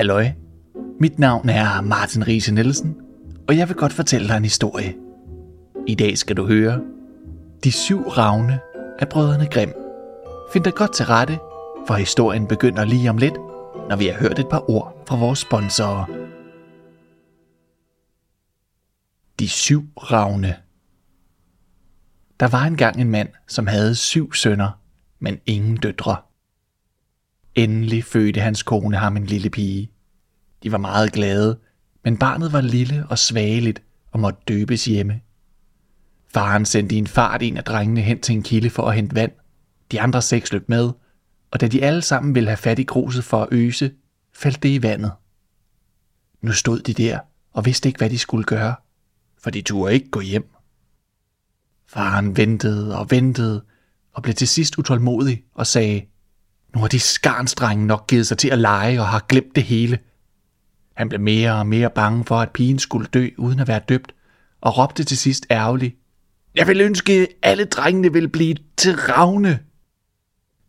Halløj. 0.00 0.30
Mit 1.00 1.18
navn 1.18 1.48
er 1.48 1.80
Martin 1.80 2.26
Riese 2.26 2.54
Nielsen, 2.54 2.96
og 3.48 3.56
jeg 3.56 3.68
vil 3.68 3.76
godt 3.76 3.92
fortælle 3.92 4.28
dig 4.28 4.36
en 4.36 4.42
historie. 4.42 4.94
I 5.86 5.94
dag 5.94 6.18
skal 6.18 6.36
du 6.36 6.46
høre 6.46 6.80
De 7.64 7.72
syv 7.72 8.08
ravne 8.08 8.60
af 8.98 9.08
brødrene 9.08 9.46
Grimm. 9.46 9.72
Find 10.52 10.64
dig 10.64 10.74
godt 10.74 10.92
til 10.92 11.06
rette, 11.06 11.38
for 11.86 11.94
historien 11.94 12.46
begynder 12.46 12.84
lige 12.84 13.10
om 13.10 13.18
lidt, 13.18 13.34
når 13.88 13.96
vi 13.96 14.06
har 14.06 14.14
hørt 14.14 14.38
et 14.38 14.48
par 14.48 14.70
ord 14.70 15.04
fra 15.08 15.16
vores 15.16 15.38
sponsorer. 15.38 16.04
De 19.40 19.48
syv 19.48 19.82
ravne 19.96 20.56
Der 22.40 22.48
var 22.48 22.64
engang 22.64 23.00
en 23.00 23.10
mand, 23.10 23.28
som 23.48 23.66
havde 23.66 23.94
syv 23.94 24.32
sønner, 24.32 24.70
men 25.18 25.40
ingen 25.46 25.76
døtre. 25.76 26.16
Endelig 27.64 28.04
fødte 28.04 28.40
hans 28.40 28.62
kone 28.62 28.96
ham 28.96 29.16
en 29.16 29.26
lille 29.26 29.50
pige. 29.50 29.90
De 30.62 30.72
var 30.72 30.78
meget 30.78 31.12
glade, 31.12 31.58
men 32.04 32.16
barnet 32.16 32.52
var 32.52 32.60
lille 32.60 33.06
og 33.10 33.18
svageligt 33.18 33.82
og 34.10 34.20
måtte 34.20 34.40
døbes 34.48 34.84
hjemme. 34.84 35.20
Faren 36.34 36.64
sendte 36.64 36.94
i 36.94 36.98
en 36.98 37.06
fart 37.06 37.42
en 37.42 37.56
af 37.56 37.64
drengene 37.64 38.00
hen 38.00 38.20
til 38.20 38.34
en 38.34 38.42
kilde 38.42 38.70
for 38.70 38.82
at 38.82 38.94
hente 38.94 39.14
vand. 39.14 39.32
De 39.92 40.00
andre 40.00 40.22
seks 40.22 40.52
løb 40.52 40.68
med, 40.68 40.90
og 41.50 41.60
da 41.60 41.68
de 41.68 41.84
alle 41.84 42.02
sammen 42.02 42.34
ville 42.34 42.48
have 42.48 42.56
fat 42.56 42.78
i 42.78 42.84
gruset 42.84 43.24
for 43.24 43.42
at 43.42 43.48
øse, 43.50 43.92
faldt 44.34 44.62
det 44.62 44.68
i 44.68 44.82
vandet. 44.82 45.12
Nu 46.42 46.52
stod 46.52 46.80
de 46.80 46.94
der 46.94 47.18
og 47.52 47.66
vidste 47.66 47.88
ikke, 47.88 47.98
hvad 47.98 48.10
de 48.10 48.18
skulle 48.18 48.44
gøre, 48.44 48.74
for 49.38 49.50
de 49.50 49.62
turde 49.62 49.94
ikke 49.94 50.10
gå 50.10 50.20
hjem. 50.20 50.50
Faren 51.86 52.36
ventede 52.36 52.98
og 52.98 53.10
ventede 53.10 53.64
og 54.12 54.22
blev 54.22 54.34
til 54.34 54.48
sidst 54.48 54.78
utålmodig 54.78 55.44
og 55.54 55.66
sagde, 55.66 56.06
nu 56.74 56.80
har 56.80 56.88
de 56.88 57.00
skarnsdrenge 57.00 57.86
nok 57.86 58.06
givet 58.06 58.26
sig 58.26 58.38
til 58.38 58.48
at 58.48 58.58
lege 58.58 59.00
og 59.00 59.08
har 59.08 59.24
glemt 59.28 59.54
det 59.54 59.62
hele. 59.62 59.98
Han 60.94 61.08
blev 61.08 61.20
mere 61.20 61.54
og 61.54 61.66
mere 61.66 61.90
bange 61.90 62.24
for, 62.24 62.36
at 62.36 62.50
pigen 62.50 62.78
skulle 62.78 63.06
dø 63.06 63.28
uden 63.38 63.60
at 63.60 63.68
være 63.68 63.80
døbt, 63.88 64.14
og 64.60 64.78
råbte 64.78 65.04
til 65.04 65.18
sidst 65.18 65.46
ærgerligt, 65.50 65.96
Jeg 66.54 66.66
vil 66.66 66.80
ønske, 66.80 67.12
at 67.12 67.28
alle 67.42 67.64
drengene 67.64 68.12
vil 68.12 68.28
blive 68.28 68.56
til 68.76 68.96
ravne. 68.96 69.58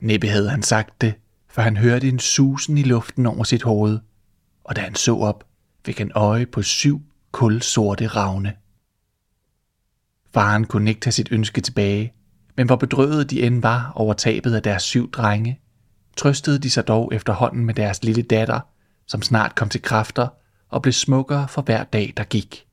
Næppe 0.00 0.28
havde 0.28 0.50
han 0.50 0.62
sagt 0.62 1.00
det, 1.00 1.14
for 1.48 1.62
han 1.62 1.76
hørte 1.76 2.08
en 2.08 2.18
susen 2.18 2.78
i 2.78 2.82
luften 2.82 3.26
over 3.26 3.44
sit 3.44 3.62
hoved, 3.62 3.98
og 4.64 4.76
da 4.76 4.80
han 4.80 4.94
så 4.94 5.16
op, 5.16 5.44
fik 5.84 5.98
han 5.98 6.12
øje 6.14 6.46
på 6.46 6.62
syv 6.62 7.00
kulsorte 7.32 8.06
ravne. 8.06 8.52
Faren 10.34 10.64
kunne 10.64 10.90
ikke 10.90 11.00
tage 11.00 11.12
sit 11.12 11.28
ønske 11.30 11.60
tilbage, 11.60 12.12
men 12.56 12.66
hvor 12.66 12.76
bedrøvet 12.76 13.30
de 13.30 13.42
end 13.42 13.62
var 13.62 13.92
over 13.94 14.14
tabet 14.14 14.54
af 14.54 14.62
deres 14.62 14.82
syv 14.82 15.10
drenge, 15.10 15.60
trøstede 16.16 16.58
de 16.58 16.70
sig 16.70 16.88
dog 16.88 17.14
efterhånden 17.14 17.64
med 17.64 17.74
deres 17.74 18.04
lille 18.04 18.22
datter, 18.22 18.60
som 19.06 19.22
snart 19.22 19.54
kom 19.54 19.68
til 19.68 19.82
kræfter 19.82 20.28
og 20.68 20.82
blev 20.82 20.92
smukkere 20.92 21.48
for 21.48 21.62
hver 21.62 21.84
dag, 21.84 22.12
der 22.16 22.24
gik. 22.24 22.66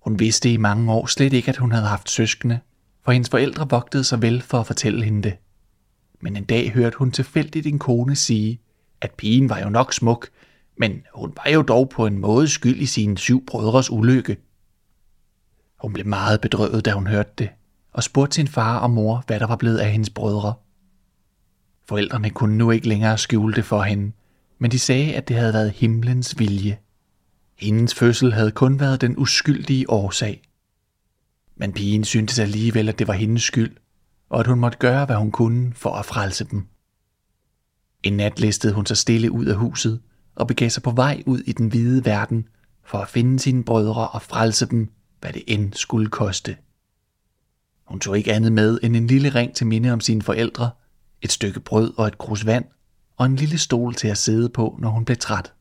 Hun 0.00 0.18
vidste 0.18 0.52
i 0.52 0.56
mange 0.56 0.92
år 0.92 1.06
slet 1.06 1.32
ikke, 1.32 1.48
at 1.48 1.56
hun 1.56 1.72
havde 1.72 1.86
haft 1.86 2.10
søskende, 2.10 2.60
for 3.04 3.12
hendes 3.12 3.30
forældre 3.30 3.68
vogtede 3.70 4.04
sig 4.04 4.22
vel 4.22 4.42
for 4.42 4.60
at 4.60 4.66
fortælle 4.66 5.04
hende 5.04 5.22
det. 5.22 5.36
Men 6.20 6.36
en 6.36 6.44
dag 6.44 6.72
hørte 6.72 6.98
hun 6.98 7.10
tilfældigt 7.10 7.66
en 7.66 7.78
kone 7.78 8.16
sige, 8.16 8.60
at 9.00 9.10
pigen 9.10 9.48
var 9.48 9.58
jo 9.58 9.68
nok 9.68 9.92
smuk, 9.92 10.28
men 10.78 11.02
hun 11.14 11.32
var 11.36 11.50
jo 11.50 11.62
dog 11.62 11.88
på 11.88 12.06
en 12.06 12.18
måde 12.18 12.48
skyld 12.48 12.80
i 12.80 12.86
sine 12.86 13.18
syv 13.18 13.46
brødres 13.46 13.90
ulykke. 13.90 14.36
Hun 15.80 15.92
blev 15.92 16.06
meget 16.06 16.40
bedrøvet, 16.40 16.84
da 16.84 16.92
hun 16.92 17.06
hørte 17.06 17.32
det, 17.38 17.48
og 17.92 18.02
spurgte 18.02 18.34
sin 18.34 18.48
far 18.48 18.78
og 18.78 18.90
mor, 18.90 19.24
hvad 19.26 19.40
der 19.40 19.46
var 19.46 19.56
blevet 19.56 19.78
af 19.78 19.90
hendes 19.92 20.10
brødre. 20.10 20.54
Forældrene 21.88 22.30
kunne 22.30 22.58
nu 22.58 22.70
ikke 22.70 22.88
længere 22.88 23.18
skjule 23.18 23.54
det 23.54 23.64
for 23.64 23.82
hende, 23.82 24.12
men 24.58 24.70
de 24.70 24.78
sagde, 24.78 25.14
at 25.14 25.28
det 25.28 25.36
havde 25.36 25.52
været 25.52 25.70
himlens 25.70 26.38
vilje. 26.38 26.78
Hendes 27.58 27.94
fødsel 27.94 28.32
havde 28.32 28.50
kun 28.50 28.80
været 28.80 29.00
den 29.00 29.18
uskyldige 29.18 29.90
årsag. 29.90 30.42
Men 31.56 31.72
pigen 31.72 32.04
syntes 32.04 32.38
alligevel, 32.38 32.88
at 32.88 32.98
det 32.98 33.08
var 33.08 33.14
hendes 33.14 33.42
skyld, 33.42 33.76
og 34.30 34.40
at 34.40 34.46
hun 34.46 34.58
måtte 34.58 34.78
gøre, 34.78 35.04
hvad 35.04 35.16
hun 35.16 35.30
kunne 35.30 35.72
for 35.74 35.94
at 35.94 36.06
frelse 36.06 36.44
dem. 36.44 36.66
En 38.02 38.12
nat 38.12 38.40
listede 38.40 38.72
hun 38.72 38.86
sig 38.86 38.96
stille 38.96 39.30
ud 39.30 39.46
af 39.46 39.56
huset 39.56 40.00
og 40.34 40.46
begav 40.46 40.70
sig 40.70 40.82
på 40.82 40.90
vej 40.90 41.22
ud 41.26 41.38
i 41.38 41.52
den 41.52 41.68
hvide 41.68 42.04
verden 42.04 42.48
for 42.84 42.98
at 42.98 43.08
finde 43.08 43.38
sine 43.38 43.64
brødre 43.64 44.08
og 44.08 44.22
frelse 44.22 44.66
dem, 44.66 44.90
hvad 45.20 45.32
det 45.32 45.42
end 45.46 45.72
skulle 45.72 46.10
koste. 46.10 46.56
Hun 47.84 48.00
tog 48.00 48.18
ikke 48.18 48.32
andet 48.32 48.52
med 48.52 48.78
end 48.82 48.96
en 48.96 49.06
lille 49.06 49.28
ring 49.28 49.54
til 49.54 49.66
minde 49.66 49.92
om 49.92 50.00
sine 50.00 50.22
forældre, 50.22 50.70
et 51.24 51.32
stykke 51.32 51.60
brød 51.60 51.94
og 51.96 52.06
et 52.06 52.18
krus 52.18 52.46
vand, 52.46 52.64
og 53.16 53.26
en 53.26 53.36
lille 53.36 53.58
stol 53.58 53.94
til 53.94 54.08
at 54.08 54.18
sidde 54.18 54.48
på, 54.48 54.76
når 54.78 54.88
hun 54.88 55.04
blev 55.04 55.16
træt. 55.16 55.52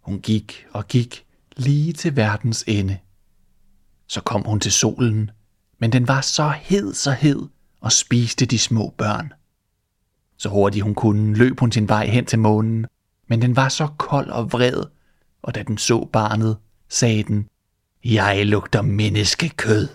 Hun 0.00 0.20
gik 0.20 0.66
og 0.72 0.88
gik 0.88 1.26
lige 1.56 1.92
til 1.92 2.16
verdens 2.16 2.64
ende. 2.66 2.98
Så 4.06 4.20
kom 4.20 4.42
hun 4.42 4.60
til 4.60 4.72
solen, 4.72 5.30
men 5.78 5.92
den 5.92 6.08
var 6.08 6.20
så 6.20 6.48
hed, 6.48 6.94
så 6.94 7.10
hed, 7.10 7.42
og 7.80 7.92
spiste 7.92 8.46
de 8.46 8.58
små 8.58 8.94
børn. 8.98 9.32
Så 10.36 10.48
hurtigt 10.48 10.82
hun 10.82 10.94
kunne, 10.94 11.34
løb 11.34 11.60
hun 11.60 11.72
sin 11.72 11.88
vej 11.88 12.06
hen 12.06 12.24
til 12.24 12.38
månen, 12.38 12.86
men 13.28 13.42
den 13.42 13.56
var 13.56 13.68
så 13.68 13.86
kold 13.86 14.30
og 14.30 14.52
vred, 14.52 14.82
og 15.42 15.54
da 15.54 15.62
den 15.62 15.78
så 15.78 16.04
barnet, 16.12 16.56
sagde 16.88 17.22
den, 17.22 17.48
Jeg 18.04 18.46
lugter 18.46 18.82
menneskekød. 18.82 19.88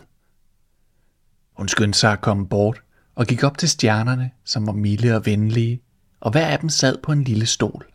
Hun 1.53 1.67
skyndte 1.67 1.99
sig 1.99 2.11
at 2.11 2.21
komme 2.21 2.47
bort 2.47 2.81
og 3.17 3.27
gik 3.27 3.43
op 3.43 3.57
til 3.57 3.69
stjernerne, 3.69 4.31
som 4.43 4.67
var 4.67 4.73
milde 4.73 5.15
og 5.15 5.25
venlige, 5.25 5.81
og 6.19 6.31
hver 6.31 6.47
af 6.47 6.59
dem 6.59 6.69
sad 6.69 6.97
på 7.03 7.11
en 7.11 7.23
lille 7.23 7.45
stol. 7.45 7.85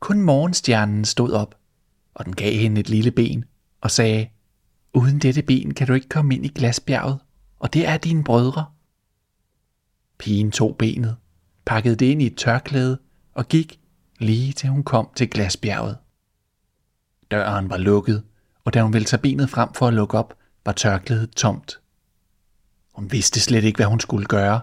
Kun 0.00 0.22
morgenstjernen 0.22 1.04
stod 1.04 1.32
op, 1.32 1.54
og 2.14 2.24
den 2.24 2.36
gav 2.36 2.52
hende 2.52 2.80
et 2.80 2.88
lille 2.88 3.10
ben 3.10 3.44
og 3.80 3.90
sagde, 3.90 4.28
Uden 4.94 5.18
dette 5.18 5.42
ben 5.42 5.74
kan 5.74 5.86
du 5.86 5.92
ikke 5.92 6.08
komme 6.08 6.34
ind 6.34 6.44
i 6.44 6.48
glasbjerget, 6.48 7.18
og 7.58 7.74
det 7.74 7.88
er 7.88 7.96
dine 7.96 8.24
brødre. 8.24 8.66
Pigen 10.18 10.50
tog 10.50 10.76
benet, 10.78 11.16
pakkede 11.64 11.96
det 11.96 12.06
ind 12.06 12.22
i 12.22 12.26
et 12.26 12.36
tørklæde 12.36 12.98
og 13.34 13.48
gik, 13.48 13.80
lige 14.18 14.52
til 14.52 14.68
hun 14.68 14.82
kom 14.82 15.08
til 15.16 15.30
glasbjerget. 15.30 15.98
Døren 17.30 17.70
var 17.70 17.76
lukket, 17.76 18.22
og 18.64 18.74
da 18.74 18.82
hun 18.82 18.92
ville 18.92 19.06
tage 19.06 19.22
benet 19.22 19.50
frem 19.50 19.72
for 19.74 19.88
at 19.88 19.94
lukke 19.94 20.18
op, 20.18 20.34
var 20.64 20.72
tørklædet 20.72 21.30
tomt. 21.30 21.80
Hun 22.96 23.12
vidste 23.12 23.40
slet 23.40 23.64
ikke, 23.64 23.76
hvad 23.76 23.86
hun 23.86 24.00
skulle 24.00 24.26
gøre, 24.26 24.60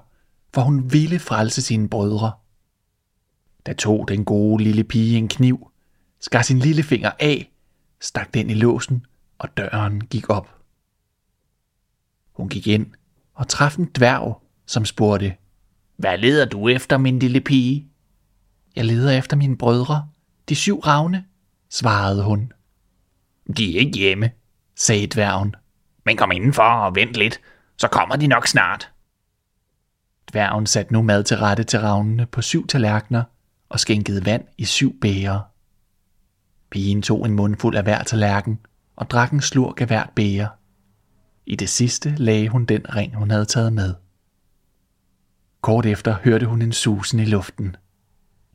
for 0.54 0.62
hun 0.62 0.92
ville 0.92 1.20
frelse 1.20 1.62
sine 1.62 1.90
brødre. 1.90 2.32
Da 3.66 3.74
tog 3.74 4.08
den 4.08 4.26
gode 4.26 4.64
lille 4.64 4.84
pige 4.84 5.18
en 5.18 5.28
kniv, 5.28 5.72
skar 6.20 6.42
sin 6.42 6.60
lille 6.60 6.84
finger 6.84 7.12
af, 7.20 7.52
stak 8.02 8.34
den 8.34 8.50
i 8.50 8.54
låsen, 8.54 9.06
og 9.38 9.58
døren 9.58 10.02
gik 10.02 10.30
op. 10.30 10.56
Hun 12.32 12.50
gik 12.50 12.68
ind 12.68 12.88
og 13.34 13.48
traf 13.48 13.78
en 13.78 13.92
dværg, 13.96 14.42
som 14.66 14.86
spurgte, 14.86 15.36
Hvad 15.98 16.18
leder 16.18 16.46
du 16.46 16.68
efter, 16.68 16.98
min 16.98 17.20
lille 17.20 17.42
pige? 17.42 17.88
Jeg 18.76 18.86
leder 18.86 19.12
efter 19.12 19.38
mine 19.38 19.58
brødre, 19.58 20.10
de 20.50 20.56
syv 20.56 20.80
ravne, 20.80 21.26
svarede 21.70 22.24
hun. 22.24 22.52
De 23.58 23.76
er 23.76 23.80
ikke 23.80 24.00
hjemme, 24.00 24.32
sagde 24.76 25.08
dværgen. 25.08 25.56
Men 26.06 26.18
kom 26.18 26.32
indenfor 26.32 26.64
og 26.64 26.96
vent 26.96 27.14
lidt, 27.14 27.42
så 27.78 27.88
kommer 27.88 28.16
de 28.16 28.28
nok 28.28 28.48
snart. 28.48 28.92
Dværgen 30.32 30.66
satte 30.66 30.94
nu 30.94 31.02
mad 31.02 31.24
til 31.24 31.38
rette 31.38 31.64
til 31.64 31.80
ravnene 31.80 32.26
på 32.26 32.42
syv 32.42 32.68
tallerkener 32.68 33.24
og 33.70 33.80
skænkede 33.80 34.26
vand 34.26 34.46
i 34.58 34.66
syv 34.66 35.00
bæger. 35.00 35.40
Pigen 36.70 37.02
tog 37.02 37.26
en 37.26 37.34
mundfuld 37.34 37.76
af 37.76 37.84
hver 37.84 38.04
tallerken 38.04 38.60
og 38.96 39.10
drak 39.10 39.32
en 39.32 39.42
slurk 39.42 39.82
af 39.82 39.88
hvert 39.88 40.10
bæger. 40.16 40.48
I 41.46 41.56
det 41.56 41.70
sidste 41.70 42.16
lagde 42.18 42.50
hun 42.50 42.66
den 42.66 42.96
ring, 42.96 43.16
hun 43.16 43.32
havde 43.32 43.46
taget 43.46 43.74
med. 43.74 43.94
Kort 45.62 45.86
efter 45.86 46.16
hørte 46.24 46.46
hun 46.46 46.62
en 46.62 46.74
susen 46.74 47.20
i 47.20 47.26
luften. 47.26 47.76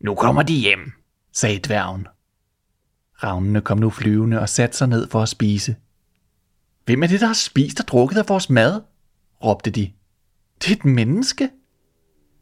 Nu 0.00 0.14
kommer 0.14 0.42
de 0.42 0.54
hjem, 0.54 0.92
sagde 1.32 1.60
dværgen. 1.64 2.06
Ravnene 3.22 3.60
kom 3.60 3.78
nu 3.78 3.90
flyvende 3.90 4.40
og 4.40 4.48
satte 4.48 4.76
sig 4.76 4.88
ned 4.88 5.08
for 5.10 5.22
at 5.22 5.28
spise. 5.28 5.76
Hvem 6.84 7.02
er 7.02 7.06
det, 7.06 7.20
der 7.20 7.26
har 7.26 7.34
spist 7.34 7.80
og 7.80 7.88
drukket 7.88 8.18
af 8.18 8.28
vores 8.28 8.50
mad? 8.50 8.80
Råbte 9.44 9.70
de. 9.70 9.92
Det 10.62 10.70
er 10.70 10.76
et 10.76 10.84
menneske. 10.84 11.50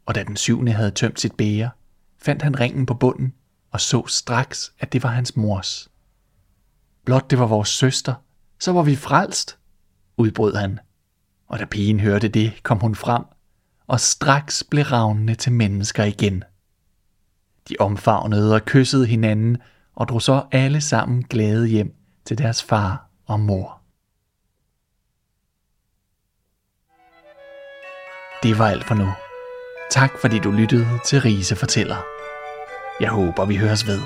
Og 0.05 0.15
da 0.15 0.23
den 0.23 0.35
syvende 0.35 0.71
havde 0.71 0.91
tømt 0.91 1.19
sit 1.19 1.35
bæger, 1.35 1.69
fandt 2.17 2.41
han 2.41 2.59
ringen 2.59 2.85
på 2.85 2.93
bunden 2.93 3.33
og 3.71 3.81
så 3.81 4.07
straks, 4.07 4.73
at 4.79 4.93
det 4.93 5.03
var 5.03 5.09
hans 5.09 5.35
mors. 5.35 5.89
Blot 7.05 7.29
det 7.29 7.39
var 7.39 7.45
vores 7.47 7.69
søster, 7.69 8.13
så 8.59 8.71
var 8.71 8.81
vi 8.81 8.95
frelst, 8.95 9.57
udbrød 10.17 10.55
han. 10.55 10.79
Og 11.47 11.59
da 11.59 11.65
pigen 11.65 11.99
hørte 11.99 12.27
det, 12.27 12.63
kom 12.63 12.79
hun 12.79 12.95
frem, 12.95 13.23
og 13.87 13.99
straks 13.99 14.63
blev 14.69 14.83
ravnene 14.83 15.35
til 15.35 15.51
mennesker 15.51 16.03
igen. 16.03 16.43
De 17.69 17.75
omfavnede 17.79 18.55
og 18.55 18.65
kyssede 18.65 19.05
hinanden 19.05 19.57
og 19.95 20.07
drog 20.07 20.21
så 20.21 20.45
alle 20.51 20.81
sammen 20.81 21.23
glade 21.23 21.67
hjem 21.67 21.95
til 22.25 22.37
deres 22.37 22.63
far 22.63 23.09
og 23.25 23.39
mor. 23.39 23.81
Det 28.43 28.59
var 28.59 28.67
alt 28.67 28.87
for 28.87 28.95
nu. 28.95 29.13
Tak 29.91 30.11
fordi 30.21 30.39
du 30.39 30.51
lyttede 30.51 30.87
til 31.05 31.21
Rise 31.21 31.55
Fortæller. 31.55 31.95
Jeg 32.99 33.09
håber, 33.09 33.45
vi 33.45 33.55
høres 33.55 33.87
ved. 33.87 33.99